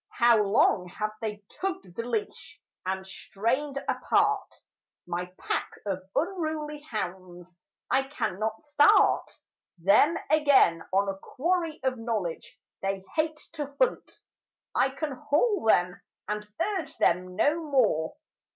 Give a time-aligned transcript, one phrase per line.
[0.17, 4.51] How long have they tugged the leash, and strained apart
[5.05, 7.55] My pack of unruly hounds:
[7.87, 9.29] I cannot start
[9.77, 14.11] Them again on a quarry of knowledge they hate to hunt,
[14.73, 16.47] I can haul them and
[16.79, 18.15] urge them no more.